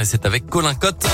Et 0.00 0.04
c'est 0.04 0.24
avec 0.24 0.46
Colin 0.48 0.74
Cotte. 0.74 1.06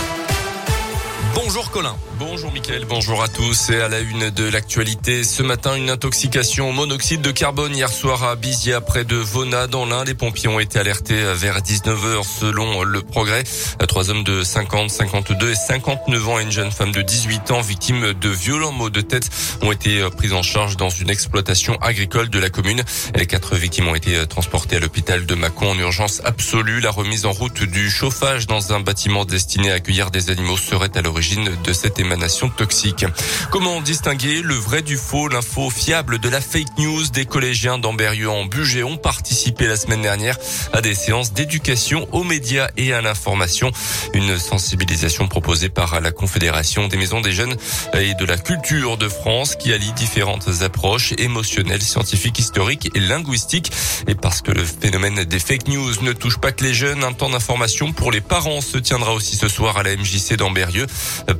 Bonjour 1.35 1.71
Colin. 1.71 1.97
Bonjour 2.19 2.53
Mickaël, 2.53 2.85
bonjour 2.85 3.23
à 3.23 3.29
tous. 3.29 3.71
Et 3.71 3.81
à 3.81 3.89
la 3.89 4.01
une 4.01 4.31
de 4.31 4.49
l'actualité, 4.49 5.23
ce 5.23 5.43
matin, 5.43 5.77
une 5.77 5.89
intoxication 5.89 6.69
au 6.69 6.73
monoxyde 6.73 7.21
de 7.21 7.31
carbone 7.31 7.75
hier 7.75 7.89
soir 7.89 8.25
à 8.25 8.37
Bizia, 8.37 8.81
près 8.81 9.05
de 9.05 9.17
Vona, 9.17 9.67
dans 9.67 9.87
l'Ain. 9.87 10.05
Les 10.05 10.15
pompiers 10.15 10.49
ont 10.49 10.59
été 10.59 10.79
alertés 10.79 11.21
vers 11.35 11.61
19h 11.61 12.25
selon 12.25 12.83
le 12.83 13.03
progrès. 13.03 13.45
Trois 13.87 14.11
hommes 14.11 14.25
de 14.25 14.43
50, 14.43 14.91
52 14.91 15.51
et 15.51 15.55
59 15.55 16.29
ans 16.29 16.39
et 16.39 16.43
une 16.43 16.51
jeune 16.51 16.71
femme 16.71 16.93
de 16.93 17.03
18 17.03 17.51
ans, 17.53 17.61
victimes 17.61 18.15
de 18.15 18.29
violents 18.29 18.73
maux 18.73 18.91
de 18.91 19.01
tête, 19.01 19.31
ont 19.63 19.73
été 19.73 20.03
pris 20.17 20.33
en 20.33 20.43
charge 20.43 20.77
dans 20.77 20.91
une 20.91 21.09
exploitation 21.09 21.77
agricole 21.81 22.31
de 22.31 22.39
la 22.39 22.51
commune. 22.51 22.83
Les 23.15 23.27
quatre 23.27 23.55
victimes 23.55 23.89
ont 23.89 23.95
été 23.95 24.27
transportées 24.27 24.77
à 24.77 24.81
l'hôpital 24.81 25.25
de 25.25 25.35
Mâcon 25.35 25.71
en 25.71 25.79
urgence 25.79 26.21
absolue. 26.25 26.81
La 26.81 26.91
remise 26.91 27.27
en 27.27 27.33
route 27.33 27.63
du 27.63 27.91
chauffage 27.91 28.47
dans 28.47 28.73
un 28.73 28.81
bâtiment 28.81 29.25
destiné 29.25 29.71
à 29.71 29.75
accueillir 29.75 30.11
des 30.11 30.31
animaux 30.31 30.57
serait 30.57 30.97
à 30.97 31.03
l'origine 31.09 31.49
de 31.65 31.73
cette 31.73 31.99
émanation 31.99 32.51
toxique. 32.51 33.07
Comment 33.51 33.81
distinguer 33.81 34.43
le 34.43 34.53
vrai 34.53 34.83
du 34.83 34.99
faux, 34.99 35.29
l'info 35.29 35.71
fiable 35.71 36.19
de 36.19 36.29
la 36.29 36.43
fake 36.43 36.77
news 36.77 37.09
Des 37.09 37.25
collégiens 37.25 37.79
d'Amberieu 37.79 38.29
en 38.29 38.45
Bugey 38.45 38.83
ont 38.83 38.99
participé 38.99 39.67
la 39.67 39.77
semaine 39.77 40.03
dernière 40.03 40.37
à 40.75 40.83
des 40.83 40.95
séances 40.95 41.33
d'éducation 41.33 42.07
aux 42.13 42.25
médias 42.25 42.69
et 42.77 42.93
à 42.93 43.01
l'information. 43.01 43.73
Une 44.13 44.39
sensibilisation 44.39 45.29
proposée 45.29 45.71
par 45.71 45.99
la 46.03 46.13
Confédération 46.13 46.89
des 46.89 46.99
maisons 46.99 47.23
des 47.23 47.33
jeunes 47.33 47.57
et 47.95 48.13
de 48.13 48.27
la 48.27 48.37
culture 48.37 48.99
de 48.99 49.09
France 49.09 49.57
qui 49.57 49.73
allie 49.73 49.93
différentes 49.93 50.61
approches 50.61 51.15
émotionnelles, 51.17 51.81
scientifiques, 51.81 52.39
historiques 52.39 52.91
et 52.95 53.01
linguistiques. 53.01 53.73
Et 54.09 54.15
parce 54.15 54.43
que 54.43 54.53
le 54.53 54.63
phénomène 54.63 55.25
des 55.25 55.39
fake 55.39 55.69
news 55.69 56.03
ne 56.03 56.13
touche 56.13 56.37
pas 56.37 56.53
que 56.53 56.65
les 56.65 56.75
jeunes, 56.75 57.03
un 57.03 57.15
temps 57.15 57.31
d'information 57.31 57.95
pour 57.95 58.13
les 58.13 58.21
parents 58.21 58.61
se 58.61 58.77
tiendra 58.77 59.15
aussi 59.15 59.37
ce 59.37 59.49
soir 59.49 59.79
à 59.79 59.83
la 59.83 59.97
MJC 59.97 60.37
d'Amberieu. 60.37 60.87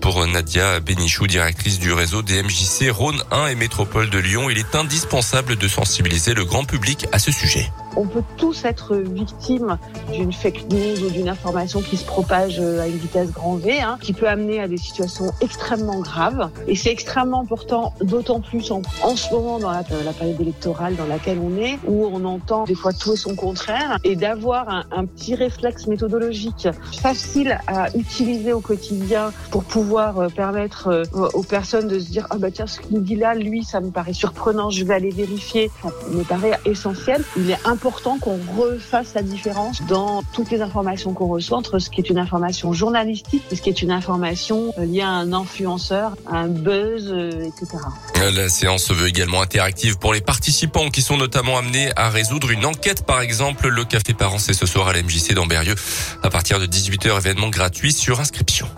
Pour 0.01 0.27
Nadia 0.27 0.81
Bénichou, 0.81 1.27
directrice 1.27 1.79
du 1.79 1.93
réseau 1.93 2.23
des 2.23 2.43
MJC 2.43 2.91
Rhône 2.91 3.23
1 3.31 3.49
et 3.49 3.55
Métropole 3.55 4.11
de 4.11 4.19
Lyon, 4.19 4.51
il 4.51 4.59
est 4.59 4.75
indispensable 4.75 5.57
de 5.57 5.69
sensibiliser 5.69 6.35
le 6.35 6.45
grand 6.45 6.65
public 6.65 7.07
à 7.13 7.19
ce 7.19 7.33
sujet 7.33 7.71
on 7.99 8.07
peut 8.07 8.23
tous 8.37 8.65
être 8.65 8.97
victime 8.97 9.77
d'une 10.13 10.33
fake 10.33 10.67
news 10.71 11.05
ou 11.05 11.11
d'une 11.11 11.29
information 11.29 11.83
qui 11.83 11.97
se 11.97 12.05
propage 12.05 12.61
à 12.61 12.87
une 12.87 12.97
vitesse 12.97 13.33
grand 13.33 13.57
V, 13.57 13.81
hein, 13.81 13.99
qui 14.01 14.13
peut 14.13 14.29
amener 14.29 14.61
à 14.61 14.69
des 14.69 14.77
situations 14.77 15.27
extrêmement 15.41 15.99
graves. 16.01 16.51
Et 16.69 16.77
c'est 16.77 16.91
extrêmement 16.91 17.41
important, 17.41 17.95
d'autant 18.01 18.41
plus 18.41 18.71
en, 18.71 18.83
ce 19.17 19.33
moment 19.35 19.59
dans 19.59 19.71
la, 19.71 19.83
la, 20.05 20.13
période 20.13 20.41
électorale 20.41 20.95
dans 20.95 21.07
laquelle 21.07 21.39
on 21.39 21.57
est, 21.61 21.79
où 21.87 22.07
on 22.07 22.25
entend 22.25 22.65
des 22.65 22.77
fois 22.77 22.93
tout 22.93 23.15
et 23.15 23.17
son 23.17 23.35
contraire, 23.35 23.99
et 24.05 24.15
d'avoir 24.15 24.69
un, 24.69 25.07
petit 25.07 25.35
réflexe 25.35 25.87
méthodologique 25.87 26.69
facile 27.01 27.59
à 27.67 27.89
utiliser 27.97 28.53
au 28.53 28.61
quotidien 28.61 29.33
pour 29.51 29.65
pouvoir 29.65 30.19
euh, 30.19 30.29
permettre 30.29 30.89
euh, 30.89 31.29
aux 31.33 31.43
personnes 31.43 31.89
de 31.89 31.99
se 31.99 32.11
dire 32.11 32.27
ah 32.31 32.37
bah 32.37 32.51
tiens 32.51 32.67
ce 32.67 32.79
qu'il 32.81 33.03
dit 33.03 33.17
là, 33.17 33.35
lui 33.35 33.65
ça 33.65 33.81
me 33.81 33.91
paraît 33.91 34.13
surprenant, 34.13 34.71
je 34.71 34.85
vais 34.85 34.95
aller 34.95 35.11
vérifier. 35.11 35.71
Ça 35.83 35.89
me 36.11 36.23
paraît 36.25 36.59
essentiel. 36.65 37.25
Il 37.37 37.51
est 37.51 37.59
important 37.89 38.19
qu'on 38.19 38.39
refasse 38.55 39.15
la 39.15 39.23
différence 39.23 39.81
dans 39.89 40.23
toutes 40.35 40.51
les 40.51 40.61
informations 40.61 41.15
qu'on 41.15 41.27
reçoit 41.27 41.57
entre 41.57 41.79
ce 41.79 41.89
qui 41.89 42.03
est 42.03 42.11
une 42.11 42.19
information 42.19 42.75
journalistique 42.75 43.43
et 43.51 43.57
ce 43.57 43.63
qui 43.63 43.71
est 43.71 43.81
une 43.81 43.91
information 43.91 44.75
euh, 44.77 44.85
liée 44.85 45.01
à 45.01 45.09
un 45.09 45.33
influenceur, 45.33 46.15
un 46.27 46.49
buzz, 46.49 47.11
euh, 47.11 47.47
etc. 47.47 47.79
La 48.15 48.51
séance 48.51 48.85
se 48.85 48.93
veut 48.93 49.09
également 49.09 49.41
interactive 49.41 49.99
pour 49.99 50.13
les 50.13 50.21
participants 50.21 50.91
qui 50.91 51.01
sont 51.01 51.17
notamment 51.17 51.57
amenés 51.57 51.91
à 51.97 52.11
résoudre 52.11 52.51
une 52.51 52.67
enquête. 52.67 53.07
Par 53.07 53.23
exemple, 53.23 53.69
le 53.69 53.85
Café 53.87 54.13
Parents, 54.13 54.39
c'est 54.39 54.53
ce 54.53 54.67
soir 54.67 54.89
à 54.89 54.93
la 54.93 55.03
MJC 55.03 55.33
d'Amberieux 55.33 55.77
à 56.23 56.29
partir 56.29 56.61
de 56.61 56.67
18h, 56.67 57.17
événement 57.17 57.49
gratuit 57.49 57.93
sur 57.93 58.21
inscription. 58.21 58.69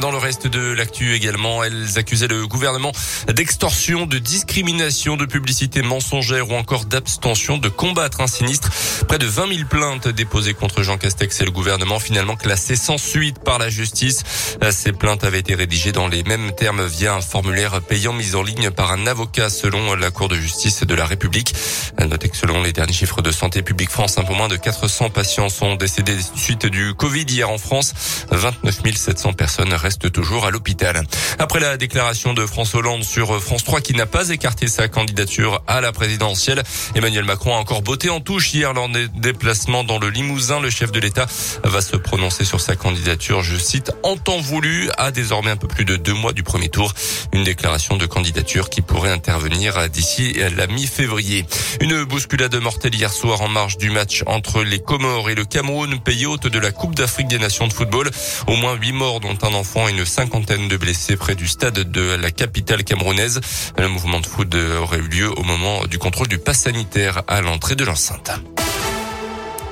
Dans 0.00 0.10
le 0.10 0.18
reste 0.18 0.46
de 0.46 0.72
l'actu 0.72 1.14
également, 1.14 1.64
elles 1.64 1.98
accusaient 1.98 2.28
le 2.28 2.46
gouvernement 2.46 2.92
d'extorsion, 3.26 4.06
de 4.06 4.18
discrimination, 4.18 5.16
de 5.16 5.24
publicité 5.24 5.82
mensongère 5.82 6.50
ou 6.50 6.54
encore 6.54 6.84
d'abstention 6.84 7.56
de 7.56 7.68
combattre 7.68 8.20
un 8.20 8.26
sinistre. 8.26 8.70
Près 9.08 9.18
de 9.18 9.26
20 9.26 9.54
000 9.54 9.68
plaintes 9.68 10.08
déposées 10.08 10.54
contre 10.54 10.82
Jean 10.82 10.98
Castex 10.98 11.40
et 11.40 11.44
le 11.44 11.50
gouvernement 11.50 11.98
finalement 11.98 12.36
classées 12.36 12.76
sans 12.76 12.98
suite 12.98 13.38
par 13.40 13.58
la 13.58 13.70
justice. 13.70 14.22
Ces 14.70 14.92
plaintes 14.92 15.24
avaient 15.24 15.40
été 15.40 15.54
rédigées 15.54 15.92
dans 15.92 16.06
les 16.06 16.22
mêmes 16.22 16.52
termes 16.52 16.84
via 16.84 17.14
un 17.14 17.20
formulaire 17.20 17.80
payant 17.80 18.12
mis 18.12 18.34
en 18.34 18.42
ligne 18.42 18.70
par 18.70 18.92
un 18.92 19.06
avocat 19.06 19.48
selon 19.48 19.94
la 19.94 20.10
Cour 20.10 20.28
de 20.28 20.36
justice 20.36 20.84
de 20.84 20.94
la 20.94 21.06
République. 21.06 21.54
Notez 21.98 22.28
que 22.28 22.36
selon 22.36 22.62
les 22.62 22.72
derniers 22.72 22.92
chiffres 22.92 23.22
de 23.22 23.30
Santé 23.30 23.62
publique 23.62 23.90
France, 23.90 24.18
un 24.18 24.24
peu 24.24 24.34
moins 24.34 24.48
de 24.48 24.56
400 24.56 25.10
patients 25.10 25.48
sont 25.48 25.74
décédés 25.76 26.18
suite 26.36 26.66
du 26.66 26.94
Covid 26.94 27.24
hier 27.28 27.50
en 27.50 27.58
France. 27.58 27.94
29 28.30 28.78
700 28.94 29.32
personnes 29.32 29.77
reste 29.78 30.12
toujours 30.12 30.46
à 30.46 30.50
l'hôpital. 30.50 31.02
Après 31.38 31.60
la 31.60 31.76
déclaration 31.76 32.34
de 32.34 32.44
François 32.46 32.80
Hollande 32.80 33.04
sur 33.04 33.40
France 33.42 33.64
3 33.64 33.80
qui 33.80 33.94
n'a 33.94 34.06
pas 34.06 34.28
écarté 34.30 34.68
sa 34.68 34.88
candidature 34.88 35.62
à 35.66 35.80
la 35.80 35.92
présidentielle, 35.92 36.62
Emmanuel 36.94 37.24
Macron 37.24 37.54
a 37.54 37.58
encore 37.58 37.82
botté 37.82 38.10
en 38.10 38.20
touche 38.20 38.52
hier 38.52 38.72
lors 38.74 38.88
des 38.88 39.08
déplacements 39.08 39.84
dans 39.84 39.98
le 39.98 40.10
Limousin. 40.10 40.60
Le 40.60 40.70
chef 40.70 40.92
de 40.92 41.00
l'État 41.00 41.26
va 41.64 41.80
se 41.80 41.96
prononcer 41.96 42.44
sur 42.44 42.60
sa 42.60 42.76
candidature, 42.76 43.42
je 43.42 43.56
cite, 43.56 43.92
en 44.02 44.16
temps 44.16 44.40
voulu, 44.40 44.90
à 44.98 45.10
désormais 45.10 45.50
un 45.50 45.56
peu 45.56 45.68
plus 45.68 45.84
de 45.84 45.96
deux 45.96 46.14
mois 46.14 46.32
du 46.32 46.42
premier 46.42 46.68
tour. 46.68 46.92
Une 47.32 47.44
déclaration 47.44 47.96
de 47.96 48.06
candidature 48.06 48.70
qui 48.70 48.82
pourrait 48.82 49.12
intervenir 49.12 49.88
d'ici 49.88 50.36
la 50.56 50.66
mi-février. 50.66 51.46
Une 51.80 52.04
bousculade 52.04 52.54
mortelle 52.56 52.94
hier 52.94 53.12
soir 53.12 53.42
en 53.42 53.48
marge 53.48 53.78
du 53.78 53.90
match 53.90 54.24
entre 54.26 54.62
les 54.62 54.80
Comores 54.80 55.30
et 55.30 55.34
le 55.34 55.44
Cameroun, 55.44 56.00
pays 56.00 56.26
hôte 56.26 56.46
de 56.46 56.58
la 56.58 56.72
Coupe 56.72 56.94
d'Afrique 56.94 57.28
des 57.28 57.38
Nations 57.38 57.68
de 57.68 57.72
football. 57.72 58.10
Au 58.46 58.56
moins 58.56 58.74
huit 58.74 58.92
morts, 58.92 59.20
dont 59.20 59.38
un 59.42 59.54
enfant 59.54 59.67
et 59.76 59.90
une 59.90 60.04
cinquantaine 60.04 60.68
de 60.68 60.76
blessés 60.76 61.16
près 61.16 61.34
du 61.34 61.46
stade 61.46 61.78
de 61.78 62.16
la 62.16 62.30
capitale 62.30 62.84
camerounaise. 62.84 63.40
Le 63.76 63.88
mouvement 63.88 64.20
de 64.20 64.26
foot 64.26 64.54
aurait 64.54 64.98
eu 64.98 65.08
lieu 65.08 65.30
au 65.38 65.42
moment 65.42 65.84
du 65.86 65.98
contrôle 65.98 66.28
du 66.28 66.38
pass 66.38 66.60
sanitaire 66.60 67.22
à 67.28 67.40
l'entrée 67.42 67.74
de 67.74 67.84
l'enceinte. 67.84 68.30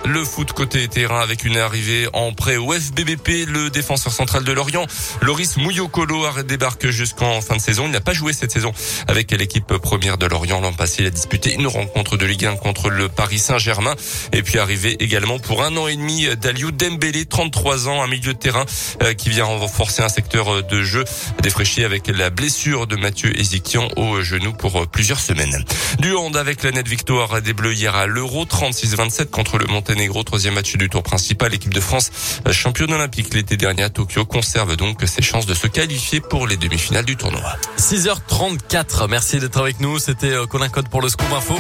Le 0.07 0.25
foot 0.25 0.53
côté 0.53 0.89
terrain 0.89 1.21
avec 1.21 1.45
une 1.45 1.57
arrivée 1.57 2.09
en 2.13 2.33
prêt 2.33 2.57
au 2.57 2.73
FBBP. 2.73 3.47
Le 3.49 3.71
défenseur 3.71 4.13
central 4.13 4.45
de 4.45 4.53
Lorient, 4.53 4.87
Loris 5.23 5.57
Mouyokolo, 5.57 6.43
débarque 6.43 6.89
jusqu'en 6.89 7.41
fin 7.41 7.57
de 7.57 7.61
saison. 7.61 7.87
Il 7.87 7.93
n'a 7.93 8.01
pas 8.01 8.13
joué 8.13 8.33
cette 8.33 8.51
saison 8.51 8.73
avec 9.09 9.31
l'équipe 9.33 9.67
première 9.79 10.19
de 10.19 10.27
Lorient. 10.27 10.61
L'an 10.61 10.73
passé, 10.73 10.97
il 11.01 11.07
a 11.07 11.11
disputé 11.11 11.55
une 11.55 11.67
rencontre 11.67 12.17
de 12.17 12.27
Ligue 12.27 12.47
1 12.47 12.57
contre 12.57 12.91
le 12.91 13.09
Paris 13.09 13.39
Saint-Germain. 13.39 13.95
Et 14.33 14.43
puis 14.43 14.59
arrivé 14.59 14.97
également 15.03 15.39
pour 15.39 15.63
un 15.63 15.77
an 15.77 15.89
et 15.89 15.97
demi 15.97 16.27
d'Aliou 16.37 16.71
Dembélé, 16.71 17.27
33 17.27 17.89
ans, 17.89 18.03
un 18.03 18.09
milieu 18.09 18.33
de 18.33 18.39
terrain 18.39 18.65
euh, 19.03 19.15
qui 19.15 19.31
vient 19.31 19.45
renforcer 19.45 20.03
un 20.03 20.09
secteur 20.09 20.63
de 20.63 20.83
jeu 20.83 21.05
défraîchi 21.43 21.85
avec 21.85 22.09
la 22.09 22.31
blessure 22.31 22.87
de 22.87 22.97
Mathieu 22.97 23.39
Ezikian 23.39 23.89
au 23.97 24.23
genou 24.23 24.53
pour 24.53 24.87
plusieurs 24.89 25.21
semaines. 25.21 25.65
Du 25.99 26.15
hand 26.15 26.37
avec 26.37 26.63
la 26.63 26.71
nette 26.71 26.89
victoire 26.89 27.43
des 27.43 27.53
Bleus 27.53 27.75
hier 27.75 27.95
à 27.95 28.07
l'Euro, 28.07 28.45
36-27 28.45 29.27
contre 29.27 29.59
le. 29.59 29.67
Monténégro, 29.97 30.25
troisième 30.25 30.53
match 30.53 30.77
du 30.77 30.91
tour 30.91 31.03
principal. 31.03 31.53
L'équipe 31.53 31.73
de 31.73 31.81
France, 31.81 32.11
euh, 32.47 32.53
championne 32.53 32.93
olympique 32.93 33.33
l'été 33.33 33.57
dernier 33.57 33.83
à 33.83 33.89
Tokyo, 33.89 34.27
conserve 34.27 34.77
donc 34.77 35.03
ses 35.07 35.23
chances 35.23 35.47
de 35.47 35.55
se 35.55 35.69
qualifier 35.69 36.21
pour 36.21 36.47
les 36.47 36.59
demi-finales 36.59 37.07
du 37.07 37.17
tournoi. 37.17 37.41
6h34. 37.79 39.09
Merci 39.09 39.39
d'être 39.39 39.57
avec 39.59 39.81
nous. 39.81 39.99
C'était 39.99 40.33
euh, 40.33 40.45
Colin 40.45 40.69
Code 40.69 40.91
pour 40.91 41.01
le 41.01 41.09
Scoop 41.09 41.33
Info. 41.33 41.55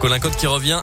Colin 0.00 0.18
Code 0.18 0.36
qui 0.36 0.46
revient 0.46 0.76